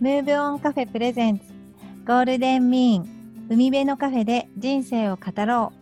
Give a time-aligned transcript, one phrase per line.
[0.00, 1.46] ムーブオンカフェプレゼンツ
[2.06, 5.72] ゴールデンミーン海辺のカフェで人生を語ろ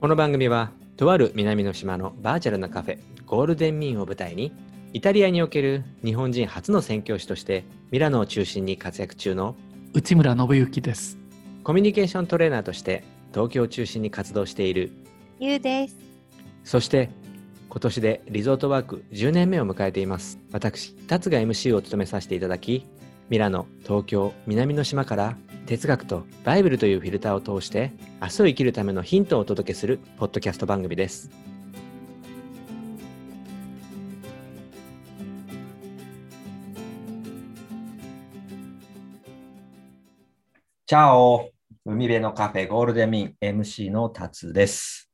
[0.00, 4.54] この番組はとある南の島のバーチャルなカフェゴールデンミーンを舞台に
[4.94, 9.54] イタリアにおける日本人初の宣教師としてミラノを中心に活躍中の
[9.92, 11.18] 内村信之です。
[11.62, 14.92] コミュニケーショントレーナーとして東京を中心に活動している
[15.40, 15.96] うゆうです。
[16.64, 17.10] そして
[17.68, 20.38] 今年でリゾートワーク10年目を迎えています。
[20.52, 22.86] 私達が MC を務めさせていただき
[23.28, 27.92] ミラノ東京南の島から哲学とバイブルというフィルターを通して
[28.22, 31.30] 明日を生きるためのヒントをお届けするポッドキャスト番組です
[40.86, 41.50] チャオ
[41.84, 45.10] 海辺のカフェゴールデンミン MC のタツです。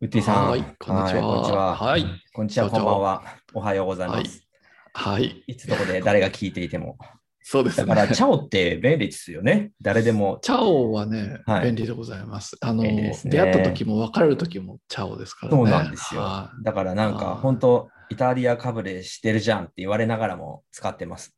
[0.00, 0.50] ウッディさん。
[0.50, 1.76] はいこんにちはこんにちは。
[1.76, 3.22] はいこんにちは、こんにちはこんばんは。
[3.54, 4.51] おはようございます。
[4.94, 5.42] はい。
[5.46, 6.96] い、つどこで誰が聞いていても。
[7.44, 7.86] そうですね。
[7.86, 9.72] だから、チャオって便利ですよね。
[9.80, 10.38] 誰でも。
[10.42, 12.56] チャオはね、はい便利でございます。
[12.60, 15.58] あの、ね出会った時も別れる時もチャオですからね。
[15.58, 16.52] そうなんですよは。
[16.62, 21.34] だからなんか、はい本当イタリアかぶれしてるじゃんって言われながらも使ってます。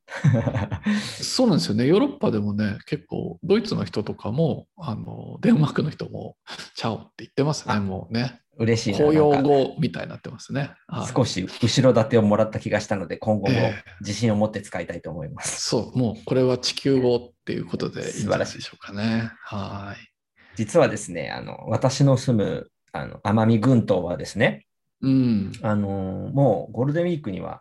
[0.87, 0.91] い
[1.23, 1.87] そうなんですよね。
[1.87, 6.37] ヨーロッパでもね、結構、ドイツの人とかも、あの、デンマークの人も、
[6.75, 8.41] チャオって言ってますね、あもうね。
[8.57, 8.99] 嬉しいな。
[8.99, 10.73] 公用なんか語みたいになってますね。
[10.87, 15.69] はい少し後ろ盾をもらった気がしたので、今後もええ自信を持って使いたいと思います。
[15.69, 19.31] そう、もうこれは地球語っていうことでいいんじ素晴らしいゃないでしょうかね。
[19.43, 20.11] はい。
[20.57, 24.67] 実はですね、あの私の住むあの奄美群島はですね、
[25.03, 25.53] うん。
[25.63, 25.89] あの
[26.33, 27.61] もうゴールデンウィークには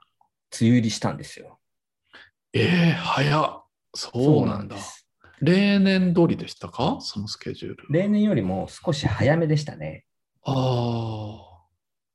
[0.59, 1.59] 梅雨入りしたんですよ。
[2.53, 3.63] ええ早っ。
[3.95, 4.77] そうなんだ。
[4.77, 5.07] す
[5.41, 6.99] 例年通りでしたか？
[7.01, 7.85] そのスケジュール。
[7.89, 10.05] 例年よりも少し早めでしたね。
[10.45, 11.49] あ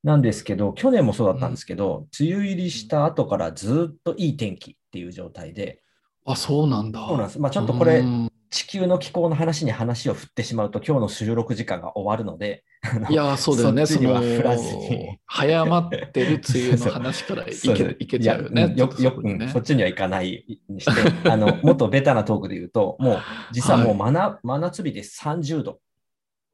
[0.03, 5.83] なんですけど、去年もそうだったんですけど、梅雨入りした後からずっといい天気っていう状態で、
[6.29, 6.33] あ。
[6.33, 7.07] あ、そうなんだ。
[7.07, 7.41] そうなんです。
[7.41, 12.65] まあちょっとこれう、ん地球の気候の話に話を振ってしまうと、今日の収録時間が終わるので、
[13.11, 13.85] いや、そうだよね。
[13.85, 15.19] そには振らずに。
[15.27, 18.73] 早まってる梅雨の話からいけ いけちゃうよね。
[18.77, 23.19] よよそこにねうんそっちにはいかないにして、あのもっとベタなトークで言うと、もう
[23.53, 25.81] 実はもう真,、真夏日で30度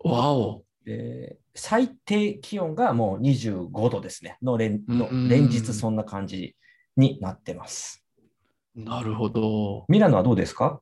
[0.01, 0.65] わお。
[0.85, 6.57] で、最低気温がもう25度ですね、の連のうん連日そんな感じ
[6.97, 8.04] になってます。
[8.75, 9.85] なるほど。
[9.89, 10.81] ミラノはどうですか？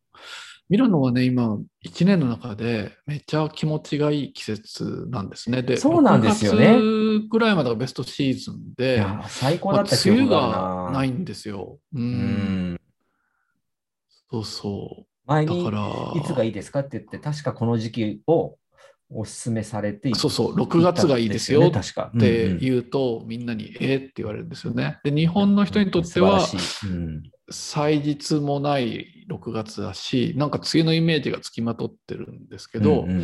[0.69, 5.63] ミラノはね、今、1年の中でめっちゃ気持ちがいい季節なんですね。
[5.63, 10.91] で、そうなんですよね6月ぐらいまでがベストシーズンいで、や最高まあだった記梅雨憶がな。
[10.93, 11.79] ないんですよ。
[11.93, 11.99] う。
[11.99, 12.81] うんん
[14.31, 15.49] そうそ前う。
[15.49, 18.57] だにから、いつがいいですかって言って、確かこの時期を
[19.11, 21.73] お勧めされてそうそう6月がいいですよ言っ
[22.19, 25.01] て言うと、みんなにえーって言われるんですよね。
[25.05, 27.23] で、日本の人にとっては、素晴らしいうん
[27.53, 33.17] 祭日もない6月だし、なんか梅雨のイメージがつきまとってるんですけど、うんうん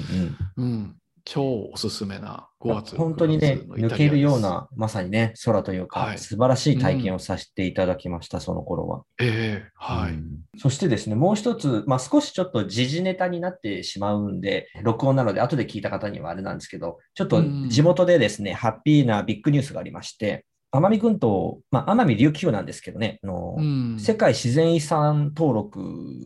[0.56, 0.96] うんうん
[1.30, 2.96] 超おすすめな5月。
[2.96, 9.02] 本当にね、6月のイタリア抜けるような、まさにね、空というか、はい素晴らしい体験をさせていただきました、その頃は。
[9.20, 10.12] ええはい。
[10.12, 25.80] うんそしてですね、もう一つ、まあ、少しちょっと時事ネタになってしまうんで、録音なので、後で聞いた方にはあれなんですけど、ちょっとうん地元でですね、ハッピーなビッグニュースがありまして、奄美群島、まあ、奄美琉球なんですけどね、あのうん世界自然遺産登録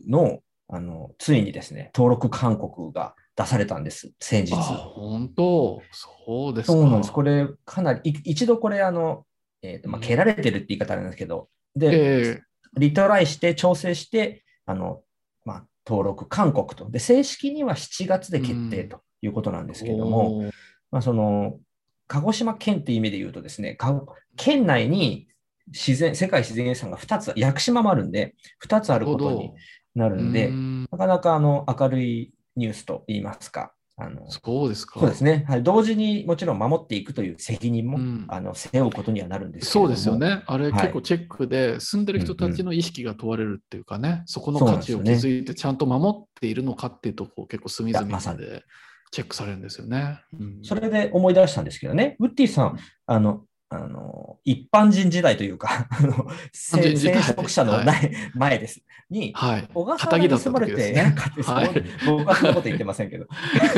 [0.07, 0.39] の
[0.69, 4.57] あのついにですね、登録勧告が出されたんです、先日あ、。
[4.57, 5.81] 本当？
[5.91, 6.73] そうですか。
[6.73, 7.11] そうなんです。
[7.11, 9.25] これ、かなり、い一度これ、あの、
[9.61, 12.41] えーとまあ、蹴られてるって言い方なんですけど、で、え
[12.75, 15.01] リトライして調整して、あの、
[15.45, 16.89] まあ、登録勧告と。
[16.89, 20.51] で、正式には7月で決定ということなんですけども、おー
[20.91, 21.59] まあ、その、
[22.07, 24.03] 鹿児島県っていう意味で言うとですね、か
[24.35, 25.27] 県内に
[25.67, 29.51] 自然、世界自然遺産が2つ、屋久島もあるんで、2つあることに
[29.95, 30.87] なるんで、うん。
[30.91, 34.99] なかなかあの明るいニュースと言いますか、あのそうですか。
[34.99, 38.25] そうですね、はい、同時にもちろん守っていくという責任も、うん。
[38.27, 40.43] あの背負うことにはなるんですそうですよね。
[40.45, 40.81] あれはい。
[40.81, 48.63] 結構チェックで、住んでる人たちの意識が問われるっていうかね、そこの価値を築いてちゃんと守っているのかっていうとこを結構隅々まで
[49.13, 50.21] チェックされるんですよね。
[50.39, 58.81] うんそれで思い出したんですけどね、ウッディさん、あの、あの一般人時代というか、 あの聖職者のない、前です。
[59.11, 59.69] に、はい。
[59.71, 63.27] 小笠原に住まれて、ねなんか僕はそんなこと言ってませんけど、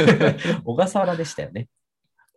[0.63, 1.67] 小笠原でしたよね。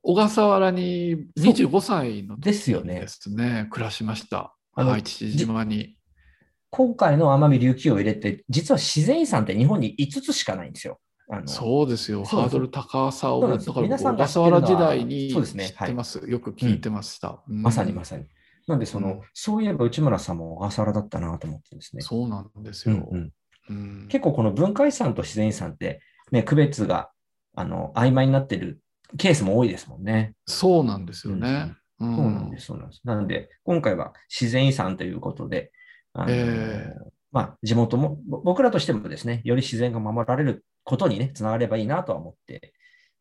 [0.03, 4.57] 小笠原に25歳の時ですよねですね、暮らしました。
[4.75, 5.97] はい、父島に。
[6.71, 10.99] 今回の奄美琉球を入れて、実は自然遺産って日本に5つしかないんですよ。
[11.31, 16.23] あのそうですよ、ハードル高さを、だから皆さんが知って笠原時代にそうですね知ってます。
[16.27, 17.43] よく聞いてました。
[17.49, 18.27] うんまさにまさに。
[18.67, 22.03] なんでその、うんそういえば内村さんも小笠原だったなと思ってですね。
[22.03, 22.97] そうなんですよ。
[23.11, 23.33] うんうん
[23.71, 26.01] うん結構この文化遺産と自然遺産って、
[26.33, 27.11] ね、区別が
[27.55, 28.81] あの曖昧になってる
[29.19, 30.35] ケースも多いですもんね。
[30.47, 31.75] そうなんですよね。
[32.01, 33.01] うんそうなんです、そうなんです。
[33.05, 35.73] なので、今回は自然遺産ということで、
[36.13, 36.95] あのえ
[37.33, 42.73] まあ、地元も、ぼ僕らとしてもですね、より自然が守られることにね、つながればいいなとは思って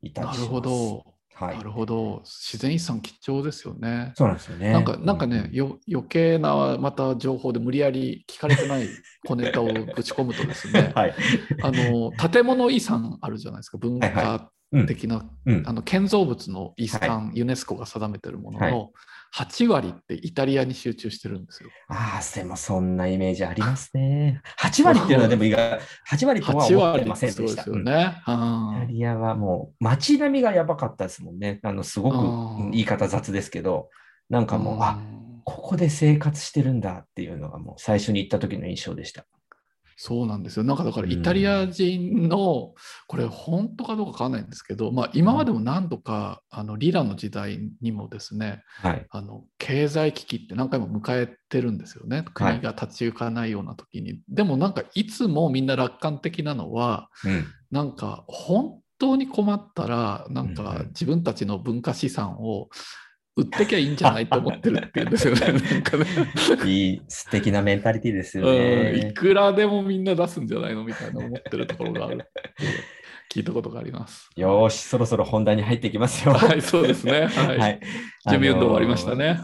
[0.01, 0.39] いたりします。
[0.39, 1.03] なるほど。
[1.33, 1.63] はいな。
[1.63, 2.21] るほど。
[2.23, 4.13] 自然遺産貴重ですよね。
[4.15, 4.71] そうなんですよね。
[4.71, 8.87] なんかなんかね、よ余計なまた情報で無理やり聞かれてない
[9.27, 11.15] 小ネタをぶち込むとですね、 はい。
[11.61, 14.47] あの建物遺産あるじゃないですか、文はい化うん
[14.85, 18.91] 的な、うんあの建造物の遺産、ユネスコが定めてるものの
[19.35, 21.69] 8割ってイタリアに集中してるんですよ。
[21.87, 24.41] ああ、でもそんなイメージありますね。
[24.59, 25.79] 8割っていうのはでも意外、
[26.09, 27.61] 8割とは8思って割ませんででした。
[27.61, 28.15] うんすよね。
[28.25, 31.59] イタリアはもう街並みがやばかったですもんね。
[31.63, 33.89] あの、すごくうん言い方雑ですけど、
[34.29, 39.25] なんかもう、あ、うんここで生活してるんだっていうのがもう最初に行った時の印象でした。
[39.99, 40.63] そうなんですよ。
[40.63, 42.75] なんかだからうんイタリア人の、
[43.07, 49.05] これ本当かどうかわかんないんですけど、まあ今までも何度かあのリラの時代にもですね、はい。
[49.09, 52.23] あの経済危機って何回も迎えてるんですよね。
[52.35, 54.21] 国が立ち行かないような時に。
[54.29, 57.45] でもなんかいつもみんな楽観的なのは、うん。
[57.71, 62.69] なんか本当に困ったら、なんか自分たちの文化資産を
[63.37, 65.41] 売ってきゃいいんじゃないと思ってるっていうんですよね。
[65.51, 66.05] なんかね。
[66.65, 69.13] いい、素敵なメンタリティですようん、いね。
[69.15, 72.25] くらでもみんな出すんじゃないのみたいな思ってるところがある
[73.31, 74.29] 聞いたことがあります。
[74.35, 76.33] よーし、そろそろ本題に入っていきますよ。
[76.33, 77.27] はい、そうですね。
[77.37, 77.57] はい。
[77.57, 77.79] はい。
[78.29, 79.39] 準備運動終わりましたね。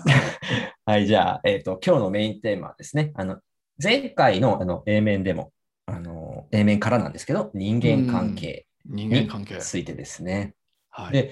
[0.85, 3.39] はい、じゃあ、えっ、と、今日のメインテーマはですね、あの、
[3.81, 5.51] 前回のあの A 面でも、
[5.85, 9.57] あの、A 面からなんですけど、人間関係人に間関係。
[9.57, 10.55] ついてですね。
[10.89, 11.13] はい。
[11.13, 11.31] で、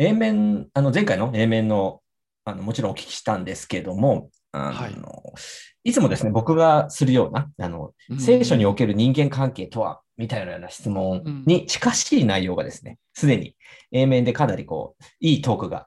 [0.00, 2.00] A 面、あの、前回の A 面の、
[2.46, 8.18] あの、もちろんお聞きしたんですけども、あの、はいい、つもですね、僕がするような、あの、うん。
[8.18, 13.54] 聖書における人間関係とは、みたいなような質問に近しい内容がですね、すでに
[13.92, 15.86] A 面でかなりこう、いいトークが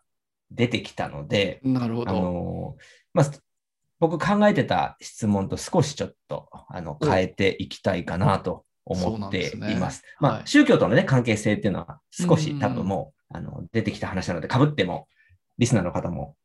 [0.52, 2.12] 出てきたので、あなるほど。
[2.14, 2.76] の
[3.16, 3.32] まあ、
[4.00, 7.06] 僕考えてた質問と少しちょっとあのお。
[7.06, 10.04] 変えていきたいかなと思っています。
[10.20, 10.44] まあ、はい。
[10.46, 12.60] 宗教との、ね、関係性っていうのは少しうん。
[12.60, 15.08] 多分もう、あの出てきた話なので、かぶっても
[15.58, 16.36] リスナーの方も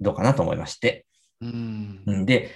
[0.00, 1.04] どうかなと思いまして。
[1.40, 2.02] うん。
[2.06, 2.52] うんで、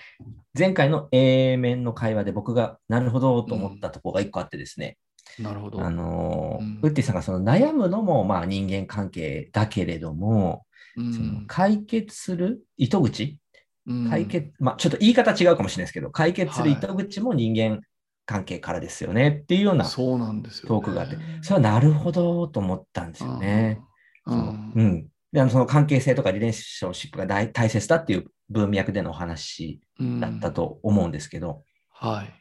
[0.58, 4.96] 前回の A 面の会話で僕がなるほどと思ったところが一個あってですね、
[5.40, 5.80] なるほど。
[5.82, 6.78] あのーうん。
[6.82, 10.64] ウッディさんがその悩むのもまあ人間関係だけれども、
[10.96, 11.12] うん。
[11.12, 13.38] その解決する糸口？
[13.86, 14.08] うん。
[14.08, 16.78] 解決、まあちょっと言い方違うかもしれないですけど、解決するはい。
[16.78, 17.80] 糸口も人間
[18.26, 20.68] 関係からですよねっていうようなそうなんですよ、ね。
[20.68, 23.80] トークがあって、それはなるほどと思ったんですよね。
[24.24, 25.08] そのうんうん。
[25.32, 32.34] で、あのその関係性とかリレーションシップが大大切だっていう文脈でのお話うんだったと思うんですけど、はい。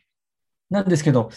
[0.69, 1.29] なんですけど。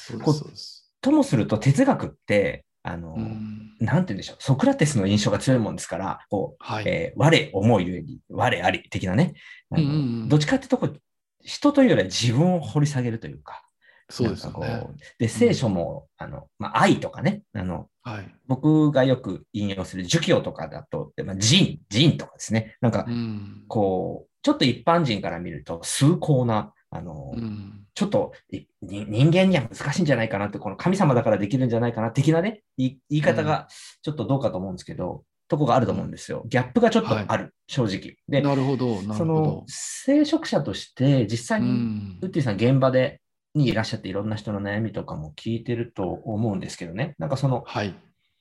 [1.01, 6.85] ともすると哲学って、あの、うんなんて言うんでしょう、ソクラテスの印象が強いもんですから、こう、はい。
[6.89, 9.35] えー我思うゆえに我あり的なね、
[9.71, 9.93] うんうんう
[10.25, 11.01] んどっちかっていうとこう、
[11.43, 13.63] 人というよりは自分を掘り下げるというか、
[14.11, 14.87] そうですよね
[15.19, 18.35] で、聖書も、あの、まあ、愛とかね、あの、はい。
[18.47, 23.65] 僕がよく引用する儒教とかだと、まあ、仁、仁とかですね、なんかう、ん。
[23.69, 27.85] こう、ちょっと一般人から見ると、崇高な、あの、うん。
[27.95, 28.33] ちょっと
[28.81, 33.67] 人間には難しいんじゃないかなって、この神様だからできるんじゃないかな、的なね、言い方が
[34.03, 36.45] ちょっとどうかと思うんですけど、とこがあると思うんですよ。
[36.47, 38.17] ギャップがちょっとある、正直。
[38.29, 39.65] で、なるほど、なそのるほど、。
[39.67, 43.21] 聖職者として、実際うに、んウッディさん現場で、
[43.55, 47.15] にいらっしゃっていろんな人の悩みとかも聞いてると思うんですけどね。
[47.19, 47.95] なんかその、はい。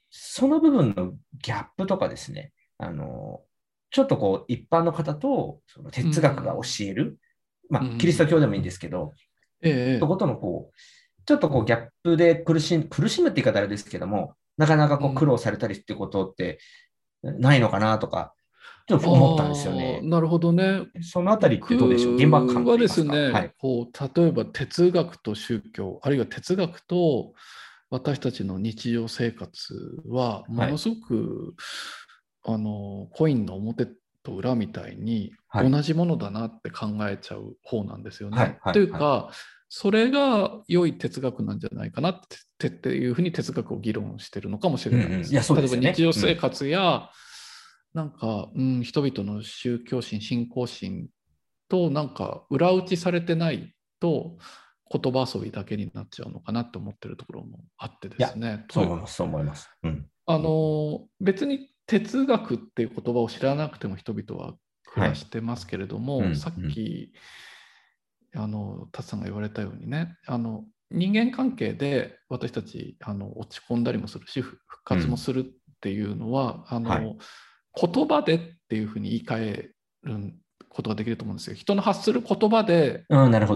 [0.10, 3.42] その部分のギャップとかですね、あの、
[3.90, 7.18] ちょっとこう、一般の方とその哲学が教える、
[7.70, 9.14] まうんあ、キリスト教でもいいんですけど、
[9.62, 15.12] ええそことのこう、ちょっとこうギャップで苦しむ、苦しむって言い方あれですけども、なかなかこうん。
[15.12, 16.60] う苦労されたりってことって
[17.24, 18.34] ないのかなとか、
[18.88, 20.00] ちょっと思ったんですよね。
[20.04, 20.84] なるほどね。
[21.02, 22.16] そのあたりってどうでしょう？
[22.16, 23.52] 現場感とはですかね、はい。
[23.58, 27.34] こう例えば哲学と宗教、あるいは哲学と
[27.90, 29.76] 私たちの日常生活
[30.08, 31.56] は、ものすごく、
[32.46, 33.88] あのコインの表
[34.24, 38.38] と裏みたいにはい同じものだなって考えちゃう方なんですよね。
[38.38, 39.32] はいはいというか、
[39.68, 42.20] それが良い哲学なんじゃないかなっ
[42.58, 45.12] てっていうふうに哲学を議論してるのかもしれないです。
[45.14, 47.10] うんうんいやそうですよね例えば日常生活や、
[47.98, 51.08] なんか、うん、人々の宗教心、信仰心
[51.68, 54.38] となんか裏打ちされてないと
[54.92, 58.66] 言葉遊びだけになっちゃうのかなって思ってるところもあってですね。
[58.72, 59.72] そう思います、そう思います。
[59.82, 60.06] うん。
[60.28, 64.54] あの別に哲学っていう言葉を知らなくても人々は
[64.86, 67.14] 暮らしてますけれども、はいうんさっき、
[68.36, 75.46] あの達さんが言われたようにねあの人間関係で私たちあの落ち込んだりもするし復活もするっ
[75.82, 77.18] ていうのは、あのはい
[77.80, 79.70] 言葉でっていうふうに言い換え
[80.04, 80.34] る
[80.70, 81.56] ことができると思うんですよ。
[81.56, 83.04] 人の発する言葉で。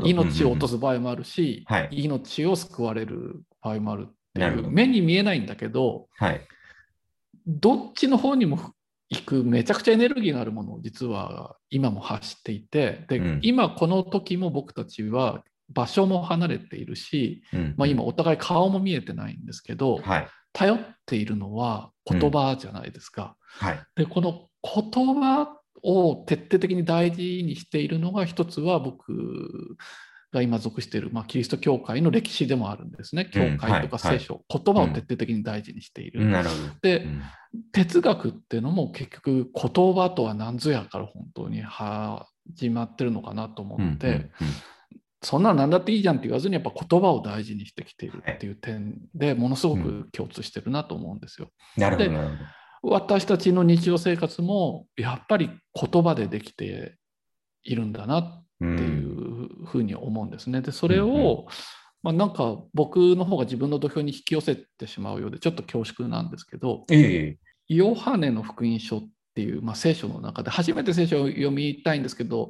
[0.04, 0.74] 命を落とす。
[0.76, 6.42] す場合もあるし、はい命を救われる場合もあるってないう目に見えないんだけどはい。
[7.48, 8.74] どっちの方にも
[9.10, 20.28] 行くめちゃくちゃエネルギーのあるものを実は今も発していてで、うん今この時も僕たちは場所も離れているし、うんまあ、今お互い顔も見えてないんですけど、はい。
[20.54, 23.36] 頼っているのは言葉じゃないですか。
[23.46, 23.80] はい。
[23.96, 29.78] でこの言葉を徹底的に大事にしているのが一つは僕
[30.32, 33.30] が今属している、まあ、キリスト教会の歴史でもあるんですね。
[33.34, 36.26] 教うん会とかはい聖書、言葉を徹底的に大事にしている。
[36.26, 36.62] なるほど。
[36.82, 37.22] で、うん
[37.74, 44.32] 哲学っていうのも結局言葉とは何ぞやから本当に始まってるのかなと思って、うんうん
[45.24, 51.50] そんなの何だっていいじゃんって言わずにやっぱ言葉を大事にしてきているっていう点でものすごく共通してるなと思うんですよ。
[51.78, 52.92] なるほど。
[52.96, 56.98] 私たちの日常生活もやっぱり言葉でできて
[57.64, 60.62] いるんだなっていうふうに思うんですね。
[60.62, 61.46] でそれを、
[62.02, 72.50] まあ、なんか僕の方が自分の土俵に引き寄せてしまうようでちょっと恐縮なんですけどええヨハネの福音書っていう、まあ、聖書の中で初めて聖書を読みたいんですけど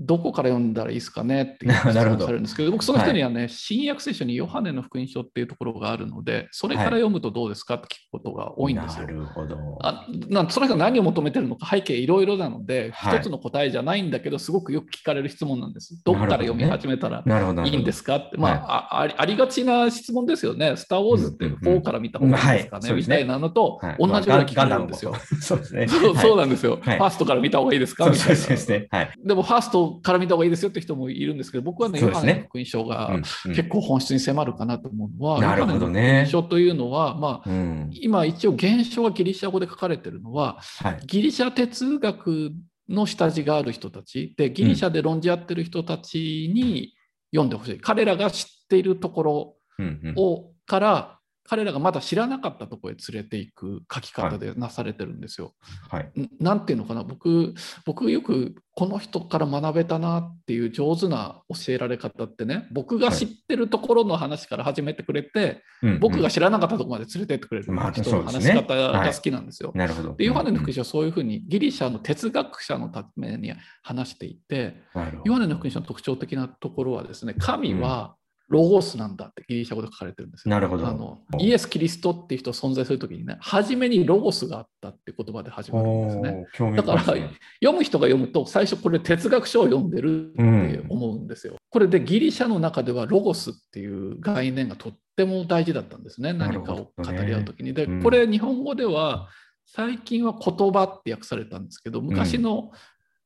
[0.00, 1.42] どこから読んだらいいですかね？
[1.54, 7.74] っていう質問されるんですけど僕その人にはね、新約聖書にヨハネの福音書っていうところがあるのでそれから読むとどうですか？
[7.74, 9.06] って聞くことが多いんですよ。
[9.06, 9.56] なるほど。
[9.82, 16.00] あなんその人が何を求めてるのか背景いろいろなので、はい一つの答えじゃないんだけどすごくよく聞かれる質問なんです。
[16.04, 17.62] どこから読み始めたらなるほど。。
[17.64, 18.16] いいんですすか？
[18.16, 20.76] って、まあ、あありありがちな質問ですよね。
[20.76, 25.14] スター・ウォーズってうんうんうん4から見た方がいいですかね、うですねみたいなのとはい同じぐらい聞かれるんですよ。
[25.40, 25.86] そうですね。
[25.88, 26.36] そう。
[26.36, 28.08] なんですよ、はいファーストから見た方がいいですか？
[28.08, 28.36] みたいな。
[28.36, 28.86] そうですね。
[28.90, 29.10] はい。
[29.24, 32.06] でも、ファーストから見た方がいいですよって人もいるんですけど、僕はね、ね。
[32.06, 33.22] ヨハネの福音書がうんうん。
[33.54, 36.00] 結構本質に迫るかなと思うのは、なるほどね。
[36.00, 37.90] ヨハネの福音書というのは、まあ、うん。
[37.92, 41.00] 今一応原書がギリシャ語で書かれてるのは、はい。
[41.06, 42.52] ギリシャ哲学
[42.88, 46.94] の下地がある人たちでギリシャで論じ合ってる人たちに
[47.32, 50.00] 読んでほしい、彼らが知っているところうん。
[50.02, 50.14] うん。
[50.16, 51.19] をから
[51.50, 55.52] 彼らがまだ知らなかったところへ連れていく書き方でなされてるんですよ。
[55.88, 56.04] はい。
[56.20, 57.54] んなんていうのかな僕
[57.84, 69.72] 僕よくこの人から学べたなっていう上手な教えられ方ってね僕が知ってるところの話から始めてくれて、うんうん僕が知らなかったところまで連れてってくれるまあ人の話し方が好きなんですよ。
[69.74, 70.14] なるほど。
[70.14, 70.74] でヨハネの福音書。
[70.74, 73.52] 書はそういうふうにギリシャの哲学者のために
[73.82, 74.76] 話していて、
[75.24, 78.14] ヨハネの福音書の特徴的なところはですね、神は
[78.50, 80.50] ロゴスなんだってギリシャ語で書かれてるんですよ。
[80.50, 86.76] なるほどあのイエス・キリストっていう人が存在するときにね、初めにロゴスがあったって言葉で始まるんですね。
[86.76, 87.28] だから読
[87.72, 91.54] む人が読むと最初これ哲学書を読んでるって思うんですよ。
[91.70, 96.32] これでギリシャの中ではロゴスっていう概念がとっても大事だったんですね。
[96.32, 97.72] 何かを語り合うときに。
[97.72, 99.28] で、うんこれ日本語では
[99.64, 102.72] 最近は言葉って訳されたんですけど、昔の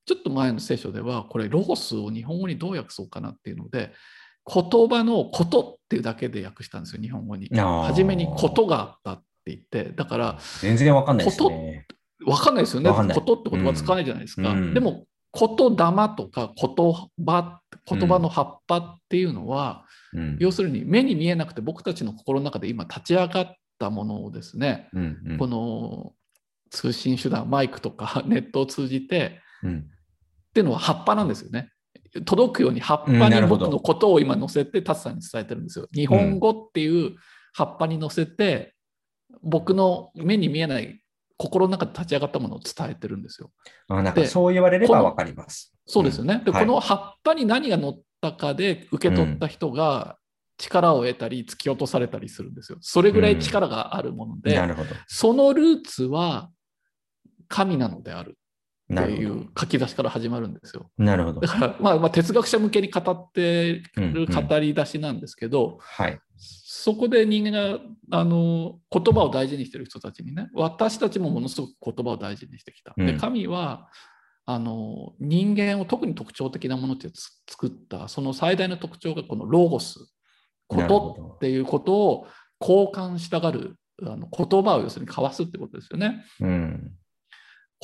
[0.04, 3.92] ちょっと前の聖書ではこれロゴスを日本語にどう訳そうかなっていうので、
[4.46, 7.48] 言葉のことっていうだけで訳したんですよ、日本語に。
[7.48, 11.86] 初めにことがあったって言って、だから全然わかんないですね。
[12.26, 12.90] わかんないですよね。
[12.90, 14.50] ことって言葉使わないじゃないですか。
[14.50, 15.76] うんでも、言霊
[16.16, 26.12] とか言葉、言葉の葉っぱっていうのは、うん要するに目に見えなくて僕たちの心の中で今立ち上がったものをですね、うんうんこの
[26.70, 29.82] 通信手段、マイクとかネットを通じてうんっ
[30.54, 31.70] ていうのは葉っぱなんですよね。
[32.22, 35.88] 届くように葉っぱに僕のことを今載せて、タツさんに伝えてるんですよ。
[35.92, 37.16] 日本語っていう
[37.52, 38.74] 葉っぱに載せて、
[39.42, 41.00] 僕の目に見えない
[41.36, 43.50] 心の中で立ち上がったものを伝えてるんですよ。
[43.88, 45.74] あなんかでそう言われればこのわかります。
[45.86, 46.42] そうですよね。
[46.44, 50.16] で、はいこの葉っぱに何が乗ったかで受け取った人が
[50.56, 52.78] 力を得たり突き落とされたりするんですよ。
[52.80, 54.90] それぐらい力があるもので、なるほど。
[55.08, 56.50] そのルーツは
[57.48, 58.38] 神なのである
[58.92, 60.90] っていう書き出しから始まるんですよ。
[60.98, 61.04] ど。
[61.04, 61.48] なるほどだ。
[61.48, 66.20] から、まあ、まあ哲学者向けに語ってうんるうん語り出しなんですけど、はい。
[66.36, 67.78] そこで人間が
[68.10, 72.92] あの言葉を大事にしてる人たちにね私たちもものすごく言葉を大事にしてきた。
[72.96, 73.88] でうん神は
[74.46, 79.98] あの人間を特に特徴的なものってつ作ったその最大の特徴がこのロゴス
[80.66, 82.26] ことどっていうことを
[82.60, 86.24] 交換したがるあの言葉を要するに交わすってことですよね。
[86.40, 86.92] うん。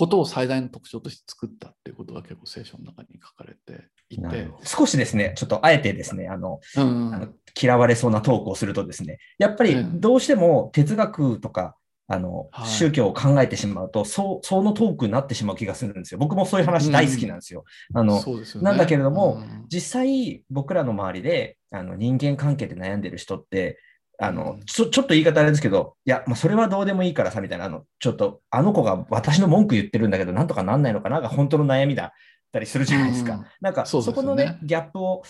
[0.00, 4.48] ことを最大の特徴として作ったっていうことが結構聖書の中に書かれていて。
[4.64, 7.28] 少しですね、ちょっとあえてですね、あの、うんあの
[7.60, 10.00] 嫌われそうなトークをするとですね、やっぱりうん。
[10.00, 11.76] どうしても哲学とか、
[12.08, 12.66] あの、はい。
[12.66, 16.18] 宗教を考えてしまうと、そう、そのトークになってしまう気がするんですよ。
[16.18, 17.64] 僕もそういう話大好きなんですよ。
[17.92, 18.64] あの、そうですよね。
[18.64, 19.66] なんだけれどもうん。
[19.68, 23.78] 実際僕らの周りであの人間関係で悩んでる人って
[24.20, 32.10] あのうんちょちょっと言い方あれですけどいや、まあ、それはどうでもいいからさみたいなあのちょっとあの子が私の文句言ってるんだけどなんとかなんないのかなが本当の悩みだっ
[32.52, 33.34] たりするじゃないですか。
[33.34, 35.22] うんなんかそねこのねギャップを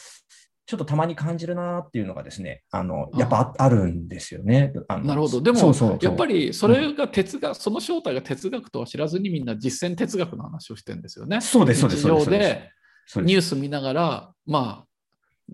[0.66, 4.72] ちょっとたまに感じるなっていうのがですねあのやっぱああるんですよね。
[5.02, 5.40] なるほど。
[5.40, 11.40] でも、やっぱりそれが哲学、その正体が哲学とは知らずにみんな実践哲学の話をしてるんですよね。
[11.40, 12.70] そうですそうです日常そうで
[13.16, 14.89] ニュース見ながら、まあ、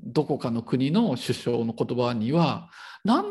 [0.04, 2.70] どこかの国の首相の言葉には、
[3.04, 3.26] なん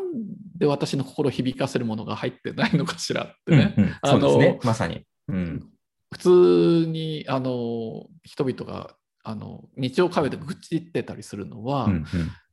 [0.57, 3.74] で私の心を響かせるものが入ってないのかしらってね。
[3.77, 5.05] うんうんあのねまさに。
[5.27, 5.69] うん
[6.13, 12.05] 普通にあの人々があの日曜カフェで愚痴ってたりするのは、うんうん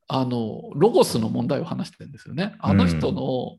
[0.09, 2.55] あのロゴスの問題を話してるんですよね。
[2.59, 3.57] あの人の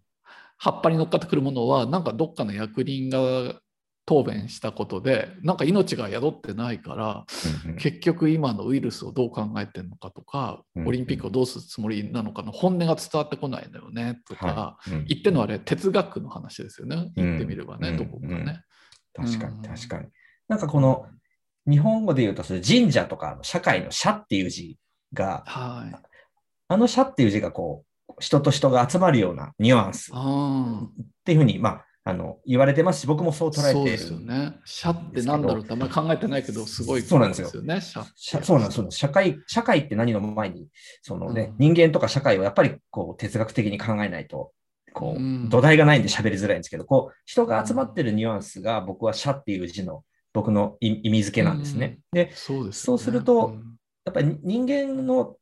[0.58, 3.60] 葉っぱに乗っかってくるものは、なんかどっかの役人が
[4.06, 7.26] 答弁したことで、なんか命が宿ってないから、
[7.66, 7.78] うんうん。
[7.78, 14.92] 結局今のウイルスをどう考えてるのかとか、うんオリンピックをどうするつもりなのかの本音が伝わってこないのよねとか、はい。
[14.92, 15.06] うん。
[15.06, 17.12] 言ってるのはあれ哲学の話ですよね。
[17.16, 17.98] 言ってみればね、うん。
[17.98, 18.62] どこかね。
[19.14, 19.62] 確かにうん。
[19.62, 20.08] 確かに。
[20.50, 21.08] なんかこの
[21.70, 24.78] 日本語で言うとそれ神社とか社会の社っていう字
[25.14, 25.96] が、はい。
[26.68, 30.88] あの社っていう字がこう、人と人が集まるようなニュアンスっあ
[31.24, 33.84] ていうふうに、まあ、あの言われてますし、僕もそうあ、捉えている。
[33.84, 34.60] そうですよね。
[34.66, 37.80] 社ってなんだろうってあんまり考えてないけど、すごいそうなんですよね。
[37.82, 38.02] そ
[38.56, 39.40] うなんです社会。
[39.48, 40.68] 社会って何の前に、
[41.02, 44.52] そのね、うん人間とか社会をやっぱりこう哲学的に考えないと、
[44.94, 52.00] こうんう、土台がないんで喋りづらいんですけど、こう、人が集まってるニュアンスが僕は社っていう字の僕の意意味付けなんですね。
[52.12, 55.38] で、そうですよねそうするとんやっぱり人間の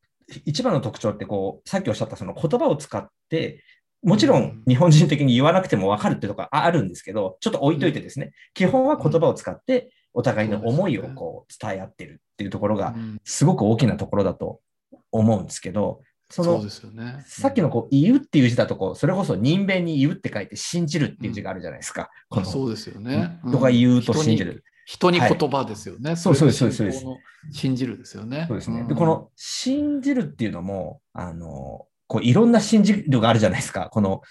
[0.46, 3.64] 一番の特徴ってこう、さっきおっしゃったその言葉を使って、
[4.04, 14.60] もちろん日本人的に言わなくても分かるってとこあるんですけど、ちょっと置いといてですね、基本は言葉を使ってお互いの思いをこう伝え合ってるっていうところがうんすごく大きなところだと
[15.12, 17.24] 思うんですけど、そのね。
[17.28, 22.10] さっきのこう言うっていう字だとこう、それこそ人弁に言うって書いて信じるっていう字があるじゃないですか。
[22.30, 23.40] このそうですよね。
[23.46, 24.46] 人が言うと信じ。
[24.46, 24.64] る。
[24.86, 26.16] 人に言葉ですよね。
[26.16, 27.06] そうそうですそうです
[27.52, 28.46] 信じるですよね。
[28.48, 28.84] そうですね。
[28.84, 33.88] んで、この信じるっていうのも、あの、こういろんな信じるがあるじゃないですか。
[33.90, 34.22] この、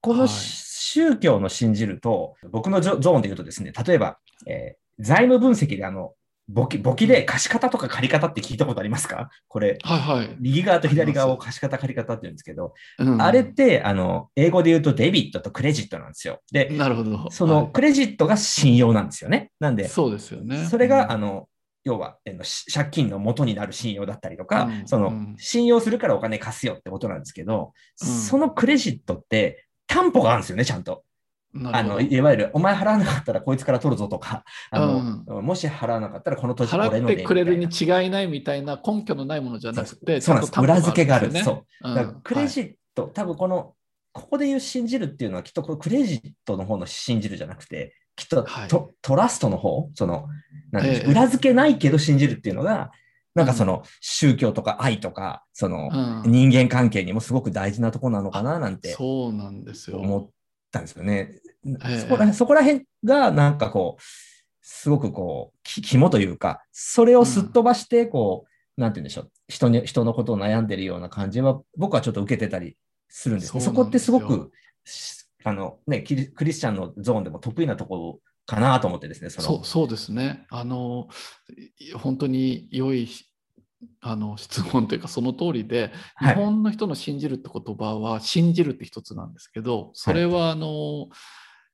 [0.00, 6.14] このはい宗教の信じると、僕のゾゾーンで言うとですね、例えば、えー財務分析であの、
[6.48, 9.28] 簿記簿記で貸方とか借方って聞いたことありますか？
[9.48, 10.36] これ、はいはい。
[10.40, 16.40] 右側と左側を貸方借方って言うんですけど、うんあれって、あの、英語で言うとデビットとクレジットなんですよ。
[16.52, 17.30] で、なるほど。
[17.30, 19.50] そのはクレジットが信用なんですよね。
[19.60, 20.64] なんいで、そうですよね。
[20.64, 21.48] それが、うんあの、
[21.86, 27.72] 要は、えのし借金の元になる信用だったりとか、うんそうのん、信用するからお金貸すよってことなんですけど、
[28.02, 28.08] うん。
[28.08, 31.04] そのクレジットって担保があるんですよね、ちゃんと。
[31.72, 40.60] あの、いわゆる、お前払わなかったらこいつから取るぞとか、あの、もし払わなかったらこの土地俺払ってくれるに違いないみたいな根拠のないものじゃなくて、そうなんです。
[40.60, 41.62] 裏付けがあるんですよね。
[41.82, 43.74] なだからクレジット、多分この、
[44.12, 48.68] ここで言う信じるっていうのはきっとこのクレジットの方の信じるじゃなくて、きっとはい。
[48.68, 50.28] ト,、トラストの方、その、
[50.72, 51.10] なんでしょうええ。
[51.12, 52.90] 裏付けないけど信じるっていうのが、
[53.34, 55.90] なんかその宗教とか愛とか、その
[56.24, 56.30] うん。
[56.30, 58.58] 人間関係にもすごく大事なところなのかな？
[58.58, 59.98] なんてそうなんですよ。
[59.98, 60.28] 思っ
[60.72, 61.40] たんですよね。
[61.84, 64.02] えそこらそこら辺がなんかこう、
[64.62, 68.46] すごくこう、き肝というか、それをすっ飛ばして、こ
[68.78, 72.76] う、なんて言うんでしょう、人に、人のことを悩んでるような感じは、僕はちょっと受けてたり
[73.08, 73.60] するんですね。
[73.60, 74.50] そそうこってすごく、
[74.84, 79.46] しあのねキリ、クリスチャンのゾーンでも得意なところかなと思ってですね、その。
[79.46, 80.44] そうそうですね。
[80.50, 81.06] あの
[81.78, 83.08] い本当に良い
[84.00, 86.34] あの質問というかその通りで、はい。
[86.34, 91.10] 日本の人の信じるって言葉は信じるって一つなんですけどそれはあの、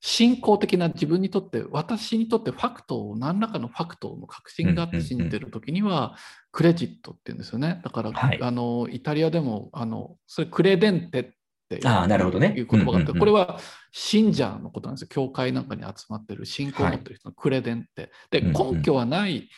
[0.01, 6.15] 信仰的な自分にとって私にとってファクトを何らかのファクトの確信があって信じてる時には、
[6.51, 7.81] クレジットって言うんですよね。
[7.83, 8.39] だから、はい。
[8.39, 11.29] あのイタリアでもあのそれクレデンテっ
[11.79, 11.93] ていう。
[11.93, 12.53] あーなるほどね。
[12.57, 13.59] いう言葉があって、これは
[13.91, 15.07] 信者のことなんですよ。
[15.09, 18.75] 教会なんかに集まってる信仰を持ってる人のクレデンテ、でうんうん。
[18.77, 19.49] 根拠はない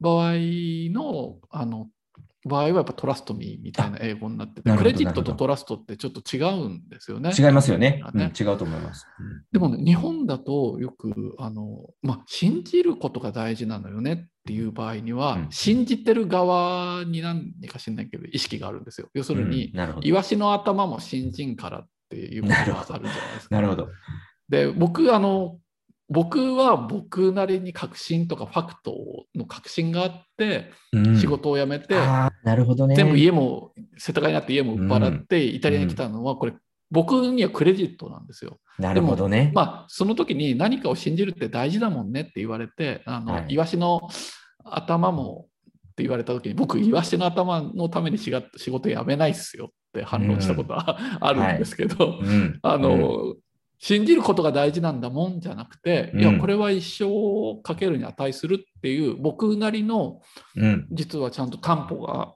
[0.00, 0.34] 場合
[0.92, 1.88] のあの
[2.44, 7.30] 場合はやっぱトラストミーみたいな英語になっててクレジットとトラストってちょっと違うんですよね。
[7.38, 8.02] 違いますよね。
[8.12, 9.06] うん、ね違うと思います。
[9.52, 19.08] でもね、日本だとよくあの、まあ、信じることが大事なのよねっていう場合には、うん信じてる側に何か知んないけど意識があるんですよ。
[19.14, 19.72] 要するに。
[20.02, 23.54] イワシの頭も信心からっていうことがあるじゃないですか。
[23.54, 23.88] なるほど。
[24.48, 25.58] で僕あの
[26.12, 28.94] 僕は僕なりに確信とかファクト
[29.34, 31.18] の確信があって、うん。
[31.18, 32.94] 仕事を辞めて、なるほどね。
[32.94, 36.52] 全部家も世田谷にあって家も売っ払って、イタリアに来たのはこれ
[36.90, 38.58] 僕にはクレジットなんですよ。
[38.78, 39.50] なるほどね。
[39.54, 43.46] まあ、その時に何かを信じるって大事だもんねって言われて、あの、はい。
[43.48, 44.08] イワシの
[44.62, 45.46] 頭も
[45.92, 52.58] って言われた時に、僕、イワシの頭のために仕事辞めないっすよって反論したことは、あるんですけど、うん。
[52.62, 53.36] あの、うん
[53.84, 60.20] 信じることが大事なんだもんじゃなくて、いうんや、これは一生かけるに値するっていう、僕なりの、
[60.56, 60.86] うん。
[60.92, 62.34] 実はちゃんと担保が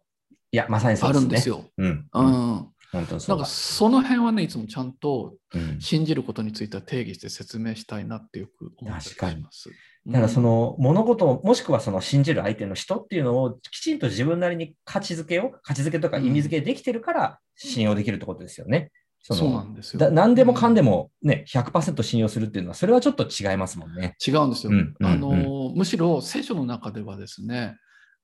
[0.50, 0.98] いや、まさに。
[1.00, 1.64] あるんですよ。
[1.78, 2.08] うん。
[2.12, 3.44] なんか。
[3.44, 9.70] その辺はね、いつもちゃんとうん信じることについては定義して説明したいなってよく思ったりし確かにます。
[10.06, 18.90] だからその物事を、もしくはその信じる相手の人っていうのをきちんと自分なりに価値づけを、価値づけとか意味づけできてるから信用できるってことですよね。
[19.26, 20.00] そのそうなんですよ。
[20.00, 20.86] だ何でもかんでも。
[20.86, 24.16] もね、100%信用するっていうのは、それはちょっと違いますもんね。
[24.24, 24.72] 違うんですよ。
[24.72, 27.76] うんうんあのむしろ聖書の中ではですね、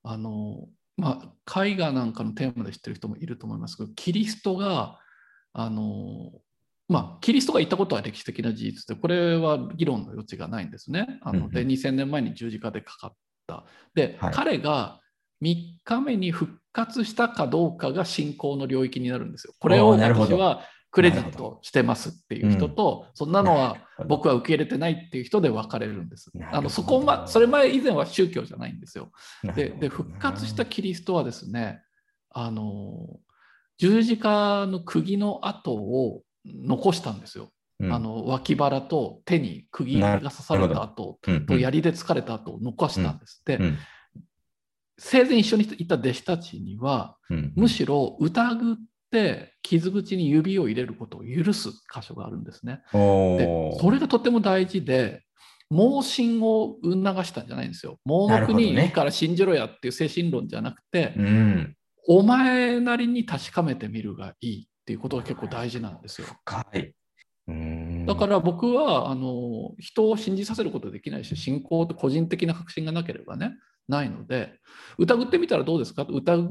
[0.04, 5.00] あのまあ、絵画なんかのテーマで知ってる人もいると思いますけど、キリストが、
[5.52, 6.30] あの
[6.88, 11.18] まあ、キリストが言ったことは歴史的な事実で、これは議論の余地がないんですね。
[11.22, 13.12] あのでうん2000年前に十字架でかかっ
[13.46, 13.64] た。
[13.94, 15.00] で、はい彼が
[15.42, 19.54] 3日目に復活したかどうかが信仰の領域になるんですよ。
[19.58, 26.30] これを私はクレジットしてますっていう人と、そんなのは僕は受け入れてないっていう人で分かれるんです。
[26.52, 29.10] あのそこまそれ前以前は宗教じゃないんですよ。
[29.56, 31.82] でで復活したキリストはですね
[32.30, 33.18] あの
[33.78, 37.50] 十字架の釘の跡を残したんですよ。
[37.80, 37.92] うん。
[37.92, 43.42] あの脇腹と手に釘が刺された跡うんと槍で疲れた跡を残したんです。
[43.46, 43.78] で、うん。
[44.98, 47.52] 生前一緒にいた弟子たちにはうん。
[47.56, 48.76] むしろ疑っ
[49.12, 52.80] て傷口に指を入れることを許す箇所があるんですね。
[52.92, 55.22] おでーそれがとても大事で
[55.70, 57.98] 盲信を促したんじゃないんですよ。
[58.04, 61.76] 盲目にいいから信じろやっていう精神論じゃなくて、うん。
[62.08, 66.26] お前なりに確かめてみるがいいっていうことが結構大事なんですよ。
[68.06, 73.54] だから僕はあの人を信じさせることできないし信仰って個人的な確信がなければね
[73.88, 74.54] ないので
[74.98, 76.04] 疑ってみたらどうですか？
[76.06, 76.48] と疑っ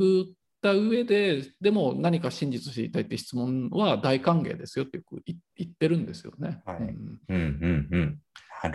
[0.62, 6.62] た上ででも何か真実知りたいって質問は大歓迎ですよってよく言言ってるんですよね。
[6.66, 8.20] はいうんうんうん。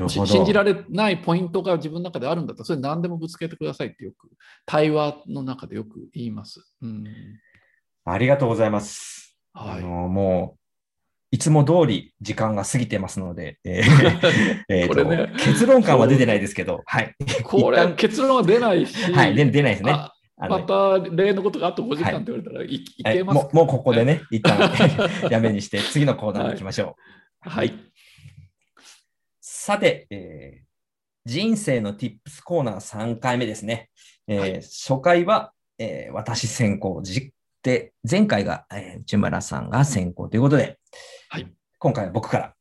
[0.08, 4.28] 信じられないポイントが自分の中であるんだったらそれ何でもぶつけてくださいってよく
[4.64, 6.60] 対話の中でよく言います。
[6.82, 7.04] うん
[8.04, 9.36] ありがとうございます。
[9.52, 10.58] はいあのもう、
[11.30, 17.14] いつも通り時間が過ぎてますので、えー これね結論感は出てないですけど、はい。
[17.44, 19.92] これ結論は出ないし、はい、で出ないですね。
[20.38, 24.70] また例のことがあと5時間って言われたらい,、い、はいけますもうもうここでね、一旦
[25.30, 26.96] やめにして、次のコーナーに行きましょ
[27.46, 27.48] う。
[27.48, 27.72] はい。
[29.40, 30.66] さて、えー
[31.28, 33.90] 人生の Tips コーナー3回目ですね。
[34.28, 37.32] えーはい初回は、えー私先行じ
[37.64, 40.78] で、前回が、えー内村さんが先行ということで、
[41.28, 42.54] はい今回は僕から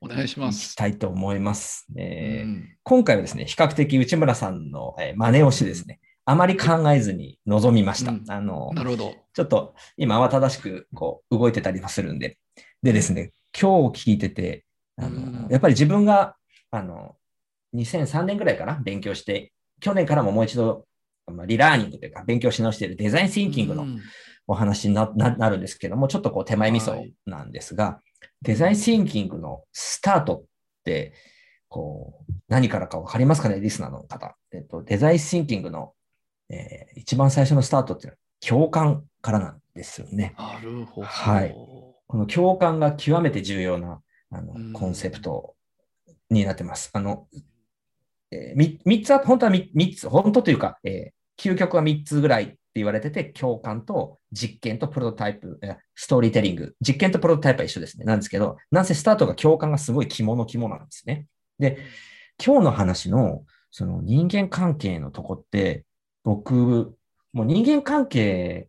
[0.00, 0.76] お願いしまいきす。
[0.76, 1.86] たいと思います。
[1.98, 8.10] えーうん今回はですね、比較的内村さんの、えー真似をしてですね、あまり考えずに臨みました。
[8.10, 9.14] うんあのなるほど。
[9.32, 12.38] ちょっと今慌ただしくこう動いてたりもするんで。
[12.82, 16.36] でですね、今日聞いてて、あのうんやっぱり自分が
[16.70, 17.16] あの
[17.74, 20.86] 2003年ぐらいかな、勉強して、去年からももう一度、
[21.32, 24.00] まあ、リラーニングというか、勉強し直しているデザインシンキングのうん
[24.48, 25.06] お話にな
[25.50, 28.00] るんですけども、ちょっとこう手前味噌はいなんですが、
[28.42, 30.44] デザインシンキングのスタートっ
[30.84, 31.14] て、
[31.68, 34.36] こう、何からかわかりますかね、リスナーの方。
[34.52, 35.94] えっと、デザインシンキングの、
[36.48, 40.34] えー一番最初のスタートっていうのは共感からなんですよね。
[40.36, 41.06] なるほど。
[41.06, 41.54] はい
[42.08, 45.54] この共感が極めて重要なあのうんコンセプト
[46.30, 46.90] になってます。
[46.92, 47.28] あの、
[48.30, 56.74] えー、み三つは、本当はみ三つ、本当というか、えー究極は3つぐらいって言われてて、共感と実験とプロトタイプ、えーストーリーテリング。
[56.80, 58.06] 実験とプロトタイプは一緒ですね。
[58.06, 61.26] なんですけど、なんせスタートが共感がすごい肝の肝なんですね。
[61.58, 61.78] で、
[62.42, 65.84] 今日の話のその人間関係のとこって、
[66.26, 66.98] 僕、
[67.32, 68.68] もう人間関係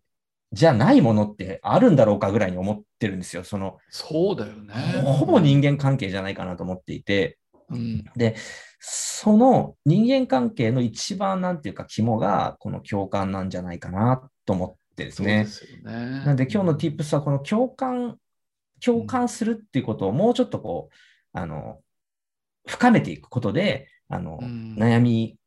[0.51, 3.43] じゃないものってあるんだろうかぐらいに思ってるんですよ。
[3.43, 4.75] その、そうだよね。
[5.01, 7.39] ほぼ人間関係じゃないかなと思っていて、
[7.69, 8.03] うん。
[8.15, 8.35] で、
[8.79, 15.45] その人間関係の一番なんていうか肝がこの共感なんじゃないかなと思ってですね。
[15.45, 15.91] ですよね。
[16.25, 18.19] なんで今日の tips はこの共感、
[18.85, 20.95] 共感するっていうことをもうちょっとこう、
[21.33, 21.79] あの、
[22.67, 25.39] 深めていくことで、あの、うん悩み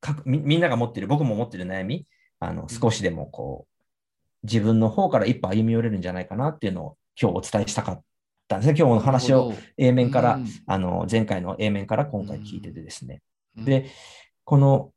[0.00, 2.06] かみ、みんなが持ってる、僕も持ってる悩み、
[2.38, 8.02] あの、少しでもこう、自分の方から一歩歩み寄れるんじゃないかなっていうのを今日お伝えしたかっ
[8.48, 8.78] たんですね。
[8.78, 13.22] 今日の話を A 面から、うんあの、前回の A 面から今回聞いててですね。
[13.58, 13.90] うんで、
[14.44, 14.92] この、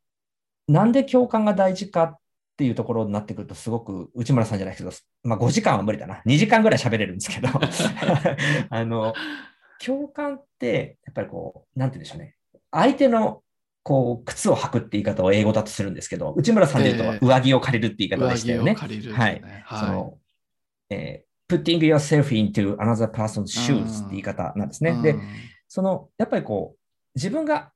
[0.67, 2.19] なんで共感が大事かっ
[2.59, 4.91] っていうところになってくると、すごく内村さんじゃないけど、
[5.23, 6.21] まあ5時間は無理だな。
[6.25, 7.47] 2時間ぐらい喋れるんですけど、
[8.69, 9.13] あの、
[9.81, 12.35] 共感って、やっぱりこう、なんて言うんでしょうね。
[12.69, 13.43] 相手の
[13.83, 17.19] こう靴を履くって言い方を英語だとするんですけど、内村さんで言うええ。
[17.19, 18.75] と上着を借りるって言い方でしたよね。
[18.75, 19.41] 借りる、はい。
[19.41, 20.17] ねその、
[20.89, 25.01] えー putting yourself into another person's shoes って言い方なんですね。
[25.01, 25.15] で、
[25.67, 26.79] その、やっぱりこう、
[27.15, 27.71] 自分が、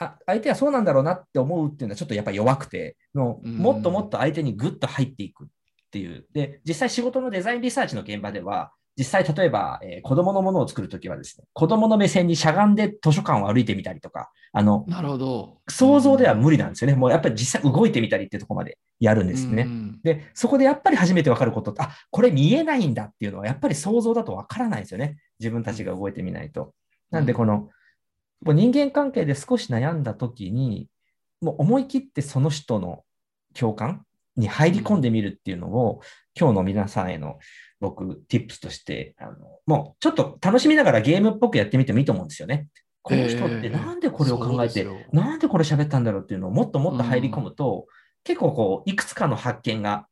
[0.00, 3.40] あ相手はそうなんだろうなって思うっていうのはちょっとやっぱり弱くて、も
[3.78, 5.46] っともっと相手にグッと入っていくっ
[5.90, 6.26] ていう。
[6.32, 15.58] で、実際仕事のデザインリサーチの現場では、実際例えば、えー子供のものを作るときはですね、子供の目線にしゃがんで図書館を歩いてみたりとか、あの、なるほど。
[15.68, 16.96] 想像では無理なんですよね。
[16.96, 19.62] もうやっぱり実際動いてみたりっていうところまでやるんですね。
[19.62, 25.18] うんで、そこでやっぱり初めて分かることって、あ、これ見えないんだっていうのは、やっぱり想像だと分からないですよね。
[25.38, 26.72] 自分たちが動いてみないと。
[27.10, 27.68] なんで、この、
[28.42, 30.88] もう人間関係で少し悩んだときに、
[31.40, 33.04] もう思い切ってその人の
[33.54, 34.04] 共感
[34.36, 36.00] に入り込んでみるっていうのを、
[36.38, 37.38] 今日の皆さんへの
[37.80, 39.34] 僕、tips として、あの
[39.66, 42.68] もうちょっと楽しみながらゲームっぽくやってみてもいいと思うんですよね。
[43.02, 45.22] この人ってなんでこれを考えて、そうですよ。
[45.22, 47.86] なんでこれ喋ったんだろうっていうのをもっともっと入り込むと、
[48.24, 50.06] 結構こう、いくつかの発見が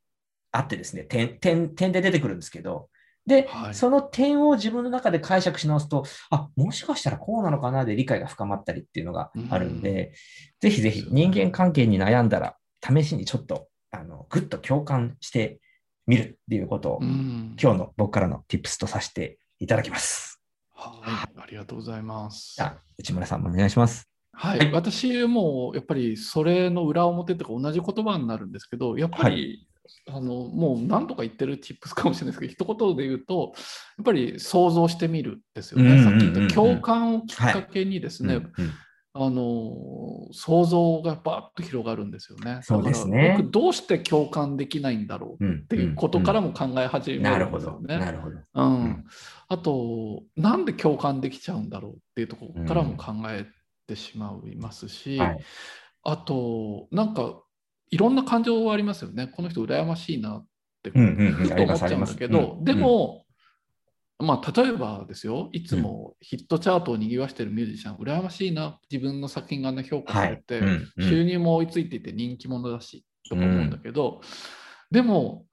[0.53, 2.89] あってですね、点、点、点で出てくるんですけど、
[3.27, 3.75] で、はい。
[3.75, 10.13] その点を自分の中で解釈し直すと、あ、もしかしたらこうなのかなで理解が深まったりっていうのがあるんで、
[10.61, 15.59] ぜひぜひ人間関係に悩んだら、試しにちょっと、あの、ぐっと共感して
[16.07, 20.41] みるっていうことを、うん今日の僕からの tips とさせていただきます。
[20.75, 22.55] はい、ありがとうございます。
[22.57, 24.09] じゃあ、内村さんもお願いします。
[24.33, 29.67] はい、はい私もやっぱりそれの裏表とか同じ言葉になるんですけど、やっぱり、
[30.09, 33.55] あのもう何とか言ってる tips かもしれないですけど、一言で言うと、
[33.99, 35.91] やっぱり想像してみるですよね。
[35.91, 38.73] うんうんさっき言った共感をきっかけにですね、うんうん
[39.19, 42.61] あの想像がバーッと広がるんですよね。
[42.63, 47.99] そうですねだから僕どうして共感できないんだろううんっていうことからも考え始めなるほどるんですよ。
[47.99, 48.05] ね。
[48.05, 48.37] なるほど。
[48.55, 49.05] うんん
[49.49, 53.47] あと、なんで共感できちゃうんだろうっていうところからも考え
[53.87, 55.39] てしまいますし、はい。
[56.03, 57.43] あと、なんか、
[57.91, 59.29] いろんな感情はありますよね。
[59.29, 60.47] この人羨ましいなっ
[60.83, 63.26] て思っちゃうんだけど、で、も、
[64.19, 70.65] まあ、例えばですよ、いつもヒットチャートを賑わしてるミュージシャン、羨ましいな、自分の作品が、ね、評価されて、はい。
[70.65, 71.09] うんうん。
[71.09, 74.23] 収入も追いついていて人気者だし、とか思うんだけど、
[74.91, 75.45] でも、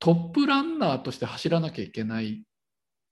[0.00, 2.44] トップランナーとして走らなきゃいけない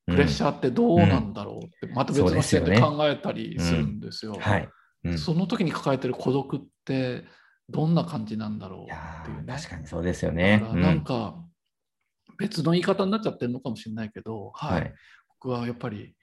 [0.07, 4.33] プレッシャーってどうなんだろうって、また別の視点で考えたりするんですよ。
[4.41, 4.69] はい。
[5.05, 5.19] うん。
[5.19, 7.25] その時に抱えてる孤独って
[7.69, 9.53] どんな感じなんだろうっていうね。
[9.53, 10.59] ー確かにそうですよね。
[10.61, 10.67] だ。
[10.67, 11.48] からなんか
[12.39, 14.95] 別の言い方になっちゃってるのかもしれないけど、はいはい。
[15.41, 16.15] 僕はやっぱり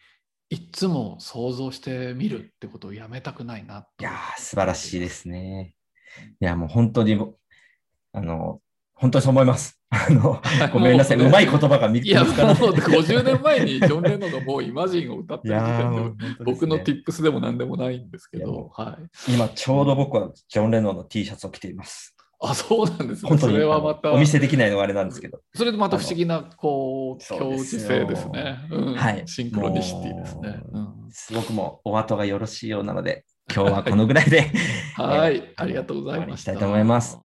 [0.49, 5.75] いっつも想像してみるってことをやめたくないなといやー素晴らしいですね。
[6.39, 7.19] いや、もう本当に、
[8.13, 8.61] あの、
[8.93, 9.81] 本当にそう思います。
[9.89, 11.17] あの、 ごめんなさい。
[11.17, 12.55] もうまい言葉が見つからない。
[12.55, 18.97] 50年前にジョン・レノンがもうイマジンを歌っている時点でね僕の tips でも何でもないんですけど、は
[19.27, 19.33] い。
[19.33, 22.14] 今ちょうど僕はジョン・レノンの T シャツを着ています。
[22.41, 23.37] あ、そうなんですね。
[23.37, 25.39] それはまたお見せできないのはあれなんですけど。
[25.53, 28.57] それでまた不思議な、こう、共性ですね。
[28.71, 30.59] うんはいシンクロニシティですね。
[30.71, 34.51] もうんすごくもうお後がよろしいようなので、今日はこのぐらいで、
[34.95, 36.37] はい えー、ありがとうございました。
[36.37, 37.19] したいと思います。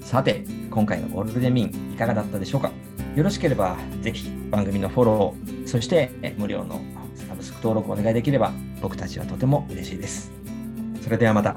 [0.00, 2.70] さて、今回のゴールデンミンいかがだったでしょうか？
[3.16, 6.80] よろしければぜひ番組のフォロー、そしてえ無料の
[7.14, 10.32] サブスク登録お願いできれば僕たちはとても嬉しいです。
[11.00, 11.56] それではまた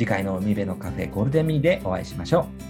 [0.00, 2.69] 次回の海辺のカフェゴールデンミーでお会いしましょう。